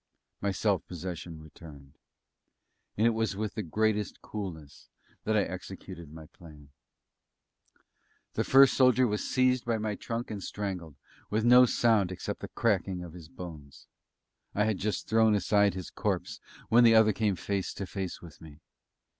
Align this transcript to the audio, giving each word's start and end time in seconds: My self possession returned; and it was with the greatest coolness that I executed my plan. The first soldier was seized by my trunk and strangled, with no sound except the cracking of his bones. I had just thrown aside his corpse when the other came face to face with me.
My 0.41 0.51
self 0.51 0.83
possession 0.87 1.39
returned; 1.43 1.99
and 2.97 3.05
it 3.05 3.11
was 3.11 3.35
with 3.35 3.53
the 3.53 3.61
greatest 3.61 4.19
coolness 4.23 4.89
that 5.25 5.37
I 5.37 5.43
executed 5.43 6.11
my 6.11 6.25
plan. 6.25 6.69
The 8.33 8.43
first 8.43 8.73
soldier 8.73 9.05
was 9.05 9.23
seized 9.29 9.63
by 9.63 9.77
my 9.77 9.93
trunk 9.93 10.31
and 10.31 10.41
strangled, 10.41 10.95
with 11.29 11.45
no 11.45 11.67
sound 11.67 12.11
except 12.11 12.39
the 12.39 12.47
cracking 12.47 13.03
of 13.03 13.13
his 13.13 13.27
bones. 13.29 13.85
I 14.55 14.63
had 14.63 14.79
just 14.79 15.07
thrown 15.07 15.35
aside 15.35 15.75
his 15.75 15.91
corpse 15.91 16.39
when 16.67 16.83
the 16.83 16.95
other 16.95 17.13
came 17.13 17.35
face 17.35 17.71
to 17.75 17.85
face 17.85 18.23
with 18.23 18.41
me. 18.41 18.59